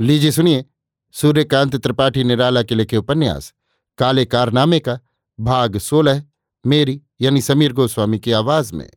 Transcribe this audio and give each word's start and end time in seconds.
लीजिए 0.00 0.30
सुनिए। 0.30 0.64
सूर्यकांत 1.14 1.76
त्रिपाठी 1.76 2.24
निराला 2.24 2.62
के 2.62 2.74
लिखे 2.74 2.96
उपन्यास। 2.96 3.52
काले 3.98 4.24
कारनामे 4.24 4.80
का 4.80 4.98
भाग 5.38 5.78
सोलह, 5.78 6.22
मेरी 6.64 7.00
यानी 7.20 7.40
समीर 7.40 7.72
गोस्वामी 7.72 8.18
की 8.18 8.32
आवाज़ 8.32 8.72
में। 8.74 8.90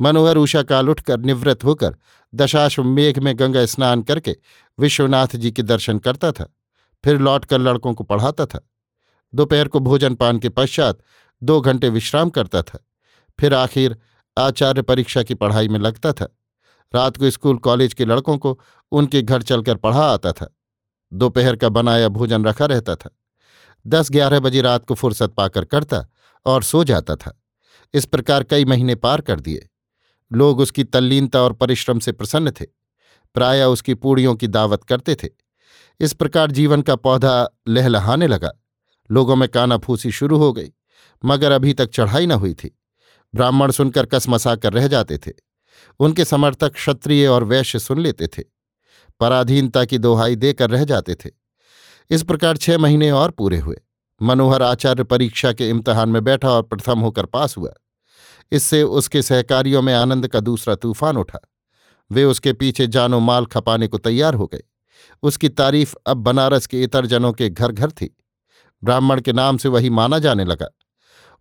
मनोहर 0.00 0.36
उषा 0.36 0.62
काल 0.62 0.88
उठकर 0.90 1.18
निवृत्त 1.18 1.64
होकर 1.64 1.96
दशाश्वमेघ 2.32 3.18
में 3.18 3.38
गंगा 3.38 3.64
स्नान 3.66 4.02
करके 4.02 4.36
विश्वनाथ 4.78 5.36
जी 5.36 5.52
के 5.52 5.62
दर्शन 5.62 5.98
करता 5.98 6.32
था, 6.32 6.44
फिर 7.04 7.18
लौटकर 7.18 7.58
लड़कों 7.58 7.94
को 7.94 8.04
पढ़ाता 8.04 8.46
था। 8.46 8.66
दोपहर 9.32 9.68
को 9.68 9.80
भोजन 9.80 10.14
पान 10.14 10.38
के 10.38 10.48
पश्चात 10.48 11.02
दो 11.42 11.60
घंटे 11.60 11.88
विश्राम 11.88 12.30
करता 12.30 12.62
था, 12.62 12.78
फिर 13.38 13.54
आखिर 13.54 13.96
आचार्य 14.36 14.82
परीक्षा 14.82 15.22
की 15.22 15.34
पढ़ाई 15.34 15.68
में 15.68 15.78
लगता 15.78 16.12
था। 16.12 16.36
रात 16.94 17.16
को 17.16 17.30
स्कूल 17.30 17.56
कॉलेज 17.56 17.94
के 17.94 18.04
लड़कों 18.04 18.38
को 18.38 18.60
उनके 18.92 19.22
घर 19.22 19.42
चलकर 19.42 19.76
पढ़ा 19.76 20.02
आता 20.02 20.32
था। 20.32 20.56
दोपहर 21.12 21.56
का 21.56 21.68
बनाया 21.68 22.08
भोजन 22.08 22.44
रखा 22.44 22.66
रहता 22.66 22.94
था। 22.94 23.10
दस 23.86 24.10
ग्यारह 24.10 24.40
बजे 24.40 24.60
रात 24.60 24.86
को 24.86 24.94
फुर्सत 24.94 25.30
पाकर 25.30 25.64
करता 25.64 26.06
और 26.46 26.62
सो 26.62 26.84
जाता 26.84 27.16
था। 27.16 27.42
इस 27.94 28.04
प्रकार 28.04 28.42
कई 28.42 28.64
महीने 28.64 28.94
पार 28.94 29.20
कर 29.20 29.40
दिए। 29.40 29.68
लोग 30.32 30.60
उसकी 30.60 30.84
तल्लीनता 30.84 31.42
और 31.42 31.52
परिश्रम 31.52 31.98
से 31.98 32.12
प्रसन्न 32.12 32.50
थे। 32.50 32.64
प्राय 33.34 33.64
उसकी 33.64 33.94
पूड़ियों 33.94 34.34
की 34.34 34.46
दावत 34.46 34.84
करते 34.84 35.14
थे। 35.14 35.28
इस 36.00 36.12
प्रकार 36.12 36.50
जीवन 36.50 36.82
का 36.82 36.96
पौधा 36.96 37.48
लहलहाने 37.68 38.26
लगा। 38.26 38.52
लोगों 39.10 39.36
में 39.36 39.48
कानाफूसी 39.48 40.10
शुरू 40.10 40.38
हो 40.38 40.52
गई, 40.52 40.72
मगर 41.24 41.52
अभी 41.52 41.74
तक 41.74 41.90
चढ़ाई 41.90 42.26
न 42.26 42.32
हुई 42.32 42.54
थी। 42.54 42.78
ब्राह्मण 43.34 43.70
सुनकर 43.70 44.06
कसमसा 44.06 44.56
कर 44.56 44.72
रह 44.72 44.88
जाते 44.88 45.18
थे। 45.18 45.32
उनके 46.00 46.24
समर्थक 46.24 46.72
क्षत्रिय 46.72 47.26
और 47.26 47.44
वैश्य 47.44 47.78
सुन 47.78 48.00
लेते 48.00 48.26
थे। 48.26 48.42
पराधीनता 49.20 49.84
की 49.84 49.98
दोहाई 49.98 50.36
देकर 50.36 50.70
रह 50.70 50.84
जाते 50.84 51.14
थे। 51.14 51.30
इस 52.10 52.22
प्रकार 52.22 52.56
छह 52.56 52.78
महीने 52.78 53.10
और 53.10 53.30
पूरे 53.30 53.58
हुए। 53.58 53.76
मनोहर 54.22 54.62
आचार्य 54.62 55.04
परीक्षा 55.04 55.52
के 55.52 55.68
इम्तहान 55.68 56.08
में 56.08 56.24
बैठा 56.24 56.50
और 56.50 56.62
प्रथम 56.62 56.98
होकर 56.98 57.26
पास 57.26 57.56
हुआ। 57.56 57.72
इससे 58.52 58.82
उसके 58.82 59.22
सहकारियों 59.22 59.82
में 59.82 59.94
आनंद 59.94 60.28
का 60.28 60.40
दूसरा 60.40 60.74
तूफ़ान 60.74 61.16
उठा। 61.16 61.38
वे 62.12 62.24
उसके 62.24 62.52
पीछे 62.52 62.86
जानो 62.86 63.20
माल 63.20 63.46
खपाने 63.46 63.88
को 63.88 63.98
तैयार 63.98 64.34
हो 64.34 64.46
गए। 64.46 64.62
उसकी 65.22 65.48
तारीफ़ 65.48 65.94
अब 66.06 66.16
बनारस 66.16 66.66
के 66.66 66.82
इतर 66.82 67.06
जनों 67.06 67.32
के 67.32 67.50
घर 67.50 67.72
घर 67.72 67.90
थी। 67.90 68.16
ब्राह्मण 68.84 69.20
के 69.20 69.32
नाम 69.32 69.56
से 69.56 69.68
वही 69.68 69.90
माना 69.90 70.18
जाने 70.18 70.44
लगा। 70.44 70.66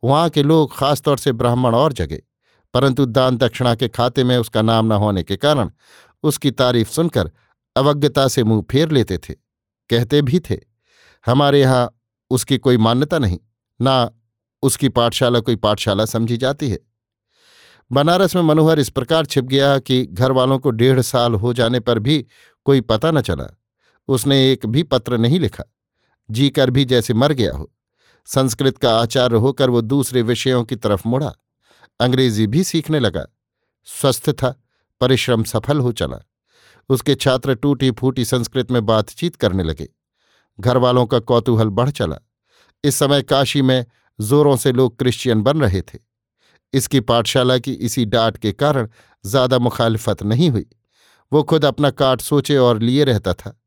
वहाँ 0.04 0.30
के 0.30 0.44
लोग 0.44 0.78
खासतौर 0.78 1.18
से 1.18 1.32
ब्राह्मण 1.32 1.76
और 1.76 1.94
जगह 1.94 2.18
परंतु 2.74 3.06
दान 3.06 3.38
दक्षिणा 3.38 3.76
के 3.76 3.88
खाते 3.88 4.24
में 4.24 4.38
उसका 4.38 4.62
नाम 4.62 4.86
न 4.86 4.92
होने 4.92 5.24
के 5.24 5.38
कारण 5.38 5.70
उसकी 6.24 6.52
तारीफ़ 6.52 6.90
सुनकर 6.90 7.32
अवज्ञता 7.76 8.28
से 8.28 8.44
मुँह 8.44 8.64
फेर 8.72 8.92
लेते 8.92 9.18
थे, 9.18 9.34
कहते 9.90 10.22
भी 10.22 10.40
थे, 10.40 10.58
हमारे 11.26 11.62
यहाँ 11.62 11.90
उसकी 12.32 12.58
कोई 12.58 12.78
मान्यता 12.78 13.20
नहीं, 13.20 13.40
ना 13.80 14.12
उसकी 14.64 14.90
पाठशाला 14.90 15.40
कोई 15.40 15.56
पाठशाला 15.56 16.06
समझी 16.06 16.38
जाती 16.38 16.70
है। 16.70 16.80
बनारस 17.92 18.36
में 18.36 18.42
मनोहर 18.42 18.80
इस 18.80 18.90
प्रकार 18.90 19.26
छिप 19.26 19.46
गया 19.46 19.78
कि 19.80 20.06
घर 20.06 20.32
वालों 20.32 20.60
को 20.60 20.72
डेढ़ 20.72 21.02
साल 21.02 21.36
हो 21.36 21.54
जाने 21.54 21.80
पर 21.80 22.00
भी 22.00 22.26
कोई 22.66 22.82
पता 22.82 23.12
न 23.12 23.22
चला। 23.22 23.48
उसने 24.08 24.52
एक 24.52 24.66
भी 24.66 24.84
पत्र 24.84 25.18
नहीं 25.18 25.40
लिखा। 25.40 25.64
जी 26.30 26.50
कर 26.50 26.70
भी 26.70 26.86
जैसे 26.86 27.14
मर 27.14 27.34
गया 27.34 27.54
हो। 27.54 27.72
संस्कृत 28.26 28.78
का 28.78 29.00
आचार्य 29.00 29.38
होकर 29.38 29.70
वो 29.70 29.82
दूसरे 29.82 30.22
विषयों 30.22 30.64
की 30.64 30.76
तरफ़ 30.76 31.08
मुड़ा। 31.08 31.34
अंग्रेज़ी 32.00 32.48
भी 32.48 32.64
सीखने 32.64 33.00
लगा। 33.00 33.26
स्वस्थ 33.86 34.30
था, 34.30 34.64
परिश्रम 35.02 35.44
सफल 35.44 35.80
हो 35.80 35.92
चला। 35.92 36.20
उसके 36.90 37.16
छात्र 37.16 37.56
टूटी 37.56 37.92
फूटी 37.92 38.26
संस्कृत 38.26 38.72
में 38.72 38.86
बातचीत 38.86 39.36
करने 39.36 39.64
लगे। 39.64 39.90
घर 40.60 40.78
वालों 40.78 41.06
का 41.06 41.20
कौतूहल 41.20 41.70
बढ़ 41.70 41.90
चला। 41.90 42.20
इस 42.84 42.96
समय 42.96 43.22
काशी 43.22 43.62
में 43.62 43.86
जोरों 44.22 44.56
से 44.56 44.72
लोग 44.72 44.98
क्रिश्चियन 45.00 45.42
बन 45.42 45.62
रहे 45.62 45.82
थे। 45.82 46.00
इसकी 46.74 47.00
पाठशाला 47.00 47.58
की 47.58 47.74
इसी 47.74 48.06
डांट 48.06 48.38
के 48.38 48.52
कारण 48.52 48.90
ज़्यादा 49.26 49.60
मुखालफत 49.60 50.24
नहीं 50.24 50.50
हुई। 50.50 50.66
वो 51.32 51.44
खुद 51.44 51.66
अपना 51.66 51.90
काट 51.90 52.22
सोचे 52.22 52.58
और 52.58 52.82
लिए 52.82 53.04
रहता 53.04 53.34
था। 53.34 53.62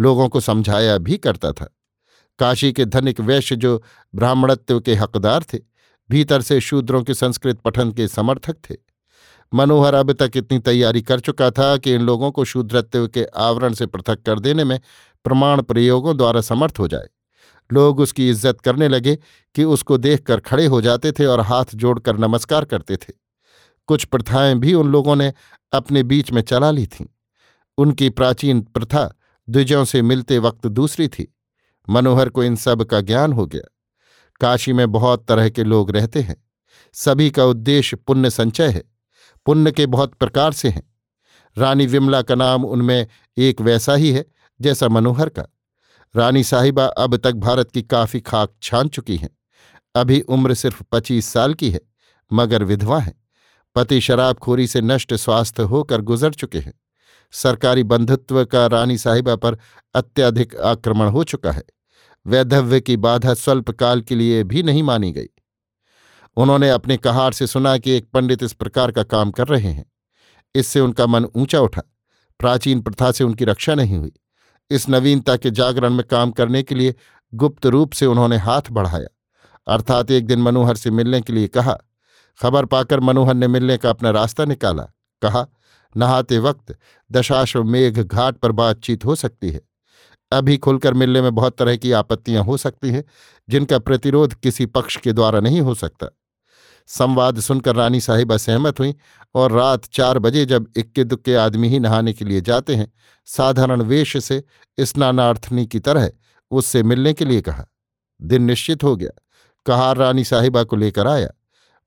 लोगों 0.00 0.28
को 0.28 0.40
समझाया 0.40 0.98
भी 0.98 1.16
करता 1.16 1.52
था। 1.52 1.76
काशी 2.38 2.72
के 2.72 2.84
धनिक 2.84 3.20
वैश्य 3.20 3.56
जो 3.56 3.82
ब्राह्मणत्व 4.14 4.80
के 4.80 4.94
हकदार 4.94 5.42
थे 5.42 5.58
भीतर 6.10 6.42
से 6.42 6.60
शूद्रों 6.60 7.02
के 7.02 7.14
संस्कृत 7.14 7.60
पठन 7.60 7.92
के 7.92 8.08
समर्थक 8.08 8.56
थे। 8.70 8.74
मनोहर 9.54 9.94
अब 9.94 10.12
तक 10.12 10.30
इतनी 10.36 10.58
तैयारी 10.58 11.02
कर 11.02 11.20
चुका 11.20 11.50
था 11.50 11.76
कि 11.76 11.94
इन 11.94 12.02
लोगों 12.02 12.30
को 12.30 12.44
शूद्रत्व 12.44 13.08
के 13.08 13.24
आवरण 13.24 13.74
से 13.74 13.86
पृथक 13.86 14.22
कर 14.22 14.38
देने 14.38 14.64
में 14.64 14.80
प्रमाण 15.24 15.62
प्रयोगों 15.62 16.16
द्वारा 16.16 16.40
समर्थ 16.40 16.78
हो 16.78 16.88
जाए। 16.88 17.08
लोग 17.72 18.00
उसकी 18.00 18.30
इज़्ज़त 18.30 18.60
करने 18.60 18.88
लगे 18.88 19.18
कि 19.54 19.64
उसको 19.64 19.98
देखकर 19.98 20.40
खड़े 20.40 20.66
हो 20.66 20.80
जाते 20.80 21.12
थे 21.12 21.26
और 21.26 21.40
हाथ 21.40 21.64
जोड़कर 21.74 22.18
नमस्कार 22.18 22.64
करते 22.64 22.96
थे। 22.96 23.12
कुछ 23.86 24.04
प्रथाएँ 24.04 24.54
भी 24.54 24.74
उन 24.74 24.88
लोगों 24.88 25.16
ने 25.16 25.32
अपने 25.72 26.02
बीच 26.02 26.32
में 26.32 26.42
चला 26.42 26.70
ली 26.70 26.86
थीं। 26.86 27.06
उनकी 27.78 28.10
प्राचीन 28.10 28.60
प्रथा 28.60 29.14
द्विजों 29.48 29.84
से 29.84 30.02
मिलते 30.02 30.38
वक्त 30.38 30.66
दूसरी 30.66 31.08
थी। 31.08 31.34
मनोहर 31.90 32.28
को 32.28 32.44
इन 32.44 32.56
सब 32.56 32.84
का 32.84 33.00
ज्ञान 33.00 33.32
हो 33.32 33.46
गया। 33.46 33.81
काशी 34.42 34.72
में 34.72 34.92
बहुत 34.92 35.26
तरह 35.26 35.48
के 35.48 35.64
लोग 35.64 35.90
रहते 35.90 36.20
हैं। 36.20 36.44
सभी 36.92 37.30
का 37.30 37.44
उद्देश्य 37.44 37.96
पुण्य 37.96 38.30
संचय 38.30 38.68
है। 38.68 38.82
पुण्य 39.46 39.72
के 39.72 39.86
बहुत 39.86 40.14
प्रकार 40.14 40.52
से 40.52 40.68
हैं। 40.68 40.94
रानी 41.58 41.86
विमला 41.86 42.22
का 42.22 42.34
नाम 42.34 42.64
उनमें 42.64 43.06
एक 43.38 43.60
वैसा 43.60 43.94
ही 43.94 44.10
है, 44.10 44.24
जैसा 44.60 44.88
मनोहर 44.88 45.28
का। 45.28 45.46
रानी 46.16 46.44
साहिबा 46.44 46.84
अब 46.84 47.16
तक 47.16 47.32
भारत 47.32 47.70
की 47.70 47.82
काफ़ी 47.82 48.20
खाक 48.20 48.52
छान 48.62 48.88
चुकी 48.88 49.16
हैं। 49.16 49.30
अभी 49.94 50.20
उम्र 50.20 50.54
सिर्फ़ 50.54 50.82
पच्चीस 50.92 51.26
साल 51.26 51.54
की 51.54 51.70
है, 51.70 51.80
मगर 52.32 52.64
विधवा 52.64 52.98
हैं। 52.98 53.24
पति 53.74 54.00
शराबखोरी 54.00 54.66
से 54.66 54.80
नष्ट 54.80 55.14
स्वास्थ्य 55.14 55.62
होकर 55.62 56.00
गुजर 56.00 56.34
चुके 56.34 56.58
हैं। 56.58 56.74
सरकारी 57.32 57.82
बंधुत्व 57.82 58.44
का 58.44 58.66
रानी 58.66 58.98
साहिबा 58.98 59.36
पर 59.36 59.58
अत्यधिक 59.94 60.56
आक्रमण 60.56 61.08
हो 61.08 61.24
चुका 61.24 61.52
है। 61.52 61.62
वैधव्य 62.26 62.80
की 62.80 62.96
बाधा 62.96 63.34
स्वल्पकाल 63.34 64.00
के 64.00 64.14
लिए 64.14 64.44
भी 64.44 64.62
नहीं 64.62 64.82
मानी 64.82 65.12
गई। 65.12 65.28
उन्होंने 66.36 66.70
अपने 66.70 66.96
कहार 66.96 67.32
से 67.32 67.46
सुना 67.46 67.78
कि 67.78 67.90
एक 67.90 68.10
पंडित 68.10 68.42
इस 68.42 68.52
प्रकार 68.52 68.90
का 68.90 69.02
काम 69.02 69.30
कर 69.30 69.48
रहे 69.48 69.72
हैं। 69.72 69.92
इससे 70.54 70.80
उनका 70.80 71.06
मन 71.06 71.24
ऊँचा 71.24 71.60
उठा। 71.60 71.82
प्राचीन 72.38 72.80
प्रथा 72.80 73.12
से 73.12 73.24
उनकी 73.24 73.44
रक्षा 73.44 73.74
नहीं 73.74 73.98
हुई। 73.98 74.12
इस 74.70 74.88
नवीनता 74.88 75.36
के 75.36 75.50
जागरण 75.50 75.90
में 75.90 76.06
काम 76.06 76.30
करने 76.30 76.62
के 76.62 76.74
लिए 76.74 76.94
गुप्त 77.34 77.66
रूप 77.66 77.92
से 77.92 78.06
उन्होंने 78.06 78.36
हाथ 78.36 78.62
बढ़ाया। 78.70 79.06
अर्थात 79.66 80.10
एक 80.10 80.26
दिन 80.26 80.42
मनोहर 80.42 80.76
से 80.76 80.90
मिलने 80.90 81.20
के 81.20 81.32
लिए 81.32 81.48
कहा। 81.48 81.78
खबर 82.42 82.64
पाकर 82.64 83.00
मनोहर 83.00 83.34
ने 83.34 83.48
मिलने 83.48 83.76
का 83.76 83.90
अपना 83.90 84.10
रास्ता 84.10 84.44
निकाला। 84.44 84.82
कहा, 85.22 85.46
नहाते 85.96 86.38
वक्त 86.38 86.78
दशाश्वमेघ 87.12 88.02
घाट 88.02 88.36
पर 88.36 88.52
बातचीत 88.52 89.04
हो 89.04 89.14
सकती 89.14 89.50
है। 89.50 89.60
अभी 90.32 90.56
खुलकर 90.56 90.94
मिलने 90.94 91.22
में 91.22 91.34
बहुत 91.34 91.56
तरह 91.56 91.76
की 91.76 91.92
आपत्तियाँ 91.92 92.44
हो 92.44 92.56
सकती 92.56 92.88
हैं, 92.88 93.04
जिनका 93.50 93.78
प्रतिरोध 93.78 94.34
किसी 94.34 94.66
पक्ष 94.66 94.96
के 94.96 95.12
द्वारा 95.12 95.40
नहीं 95.40 95.60
हो 95.60 95.74
सकता। 95.74 96.16
संवाद 96.86 97.40
सुनकर 97.40 97.76
रानी 97.76 98.00
साहिबा 98.00 98.36
सहमत 98.36 98.80
हुई 98.80 98.94
और 99.34 99.52
रात 99.52 99.84
चार 99.84 100.18
बजे 100.18 100.44
जब 100.44 100.66
इक्के 100.76 101.04
दुक्के 101.04 101.34
आदमी 101.34 101.68
ही 101.68 101.80
नहाने 101.80 102.12
के 102.12 102.24
लिए 102.24 102.40
जाते 102.40 102.74
हैं, 102.74 102.92
साधारण 103.24 103.82
वेश 103.82 104.24
से 104.24 104.44
स्नानार्थनी 104.80 105.66
की 105.66 105.80
तरह 105.80 106.10
उससे 106.50 106.82
मिलने 106.82 107.12
के 107.12 107.24
लिए 107.24 107.40
कहा। 107.40 107.66
दिन 108.22 108.42
निश्चित 108.42 108.84
हो 108.84 108.96
गया। 108.96 109.22
कहार 109.66 109.96
रानी 109.96 110.24
साहिबा 110.24 110.64
को 110.64 110.76
लेकर 110.76 111.06
आया। 111.06 111.28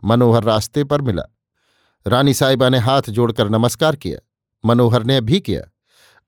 मनोहर 0.04 0.44
रास्ते 0.44 0.84
पर 0.84 1.02
मिला। 1.02 1.24
रानी 2.08 2.34
साहिबा 2.34 2.70
ने 2.70 2.78
हाथ 2.78 3.02
जोड़कर 3.10 3.50
नमस्कार 3.50 3.96
किया। 3.96 4.20
मनोहर 4.66 5.04
ने 5.04 5.22
भी 5.22 5.40
किया। 5.40 5.75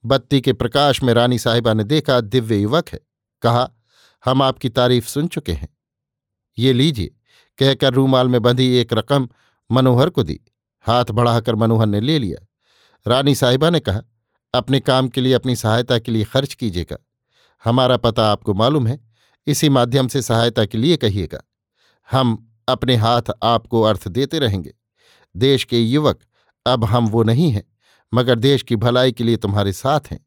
बत्ती 0.05 0.41
के 0.41 0.53
प्रकाश 0.53 1.03
में 1.03 1.13
रानी 1.13 1.39
साहिबा 1.39 1.73
ने 1.73 1.83
देखा, 1.83 2.21
दिव्य 2.21 2.57
युवक 2.57 2.89
है। 2.89 2.99
कहा, 3.41 3.71
हम 4.25 4.41
आपकी 4.41 4.69
तारीफ़ 4.69 5.07
सुन 5.07 5.27
चुके 5.27 5.53
हैं। 5.53 5.77
ये 6.57 6.73
लीजिए, 6.73 7.07
कहकर 7.57 7.93
रूमाल 7.93 8.27
में 8.27 8.41
बंधी 8.41 8.75
एक 8.75 8.93
रकम 8.93 9.29
मनोहर 9.71 10.09
को 10.09 10.23
दी। 10.23 10.41
हाथ 10.81 11.05
बढ़ाकर 11.11 11.55
मनोहर 11.55 11.85
ने 11.85 11.99
ले 11.99 12.19
लिया। 12.19 12.47
रानी 13.07 13.35
साहिबा 13.35 13.69
ने 13.69 13.79
कहा, 13.79 14.01
अपने 14.53 14.79
काम 14.79 15.07
के 15.07 15.21
लिए, 15.21 15.33
अपनी 15.33 15.55
सहायता 15.55 15.99
के 15.99 16.11
लिए 16.11 16.23
खर्च 16.23 16.53
कीजिएगा। 16.53 16.97
हमारा 17.63 17.97
पता 17.97 18.31
आपको 18.31 18.53
मालूम 18.53 18.87
है। 18.87 19.07
इसी 19.47 19.69
माध्यम 19.69 20.07
से 20.07 20.21
सहायता 20.21 20.65
के 20.65 20.77
लिए 20.77 20.97
कहिएगा। 20.97 21.41
हम 22.11 22.55
अपने 22.67 22.95
हाथ 22.95 23.21
आपको 23.43 23.81
अर्थ 23.81 24.07
देते 24.07 24.39
रहेंगे। 24.39 24.73
देश 25.37 25.63
के 25.63 25.79
युवक, 25.79 26.19
अब 26.65 26.85
हम 26.85 27.07
वो 27.07 27.23
नहीं 27.23 27.51
हैं। 27.51 27.76
मगर 28.13 28.35
देश 28.35 28.63
की 28.63 28.75
भलाई 28.75 29.11
के 29.11 29.23
लिए 29.23 29.37
तुम्हारे 29.37 29.73
साथ 29.73 29.99
हैं। 30.11 30.25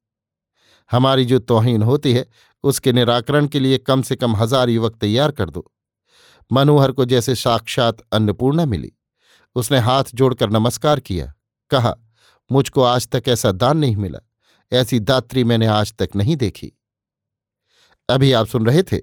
हमारी 0.91 1.25
जो 1.25 1.38
तोहिन 1.38 1.82
होती 1.82 2.12
है, 2.12 2.27
उसके 2.65 2.93
निराकरण 2.93 3.47
के 3.47 3.61
लिए 3.61 3.79
कम 3.79 4.03
से 4.03 4.17
कम 4.17 4.37
हज़ार 4.37 4.69
युवक 4.69 4.97
तैयार 4.97 5.31
कर 5.31 5.50
दो। 5.50 5.73
मनोहर 6.53 6.93
को 6.93 7.05
जैसे 7.05 7.35
साक्षात 7.35 8.00
अन्नपूर्णा 8.12 8.65
मिली। 8.65 8.93
उसने 9.56 9.79
हाथ 9.79 10.05
जोड़कर 10.15 10.50
नमस्कार 10.50 11.00
किया। 11.00 11.32
कहा, 11.71 11.94
मुझको 12.50 12.82
आज 12.82 13.09
तक 13.09 13.29
ऐसा 13.29 13.53
दान 13.53 13.79
नहीं 13.79 13.97
मिला। 13.97 14.19
ऐसी 14.73 15.00
दात्री 15.00 15.44
मैंने 15.44 15.67
आज 15.67 15.94
तक 15.94 16.09
नहीं 16.17 16.37
देखी। 16.37 16.73
अभी 18.09 18.32
आप 18.32 18.47
सुन 18.47 18.67
रहे 18.67 18.82
थे 18.82 18.99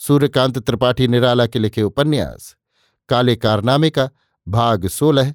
सूर्यकांत 0.00 0.58
त्रिपाठी 0.58 1.08
निराला 1.08 1.46
के 1.46 1.58
लिखे 1.58 1.82
उपन्यास, 1.82 2.56
काले 3.08 3.36
कारनामे 3.36 3.90
का 3.90 4.08
भाग 4.46 4.86
सोलह 4.86 5.34